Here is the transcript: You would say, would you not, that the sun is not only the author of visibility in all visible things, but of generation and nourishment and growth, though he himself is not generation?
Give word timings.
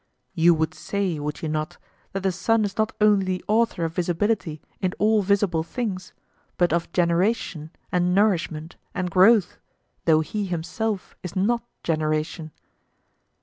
You 0.33 0.55
would 0.55 0.73
say, 0.73 1.19
would 1.19 1.43
you 1.43 1.47
not, 1.47 1.77
that 2.11 2.23
the 2.23 2.31
sun 2.31 2.65
is 2.65 2.75
not 2.75 2.91
only 2.99 3.23
the 3.23 3.45
author 3.47 3.85
of 3.85 3.93
visibility 3.93 4.59
in 4.79 4.93
all 4.97 5.21
visible 5.21 5.61
things, 5.61 6.11
but 6.57 6.73
of 6.73 6.91
generation 6.91 7.69
and 7.91 8.15
nourishment 8.15 8.77
and 8.95 9.11
growth, 9.11 9.59
though 10.05 10.21
he 10.21 10.45
himself 10.47 11.15
is 11.21 11.35
not 11.35 11.61
generation? 11.83 12.51